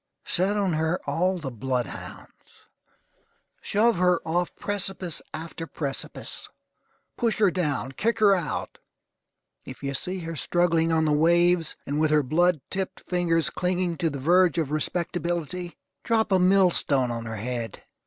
Set 0.25 0.57
on 0.57 0.73
her 0.73 0.99
all 1.07 1.37
the 1.37 1.51
blood 1.51 1.85
hounds. 1.85 2.65
Shove 3.61 3.97
her 3.97 4.19
off 4.27 4.55
precipice 4.55 5.21
after 5.31 5.67
precipice. 5.67 6.49
Push 7.17 7.37
her 7.37 7.51
down. 7.51 7.91
Kick 7.91 8.17
her 8.17 8.33
out! 8.33 8.79
If 9.63 9.83
you 9.83 9.93
see 9.93 10.17
her 10.21 10.35
struggling 10.35 10.91
on 10.91 11.05
the 11.05 11.13
waves, 11.13 11.75
and 11.85 11.99
with 11.99 12.09
her 12.09 12.23
blood 12.23 12.61
tipped 12.71 13.01
fingers 13.01 13.51
clinging 13.51 13.95
to 13.97 14.09
the 14.09 14.17
verge 14.17 14.57
of 14.57 14.71
respectability, 14.71 15.77
drop 16.03 16.31
a 16.31 16.39
mill 16.39 16.71
stone 16.71 17.11
on 17.11 17.27
her 17.27 17.35
head. 17.37 17.83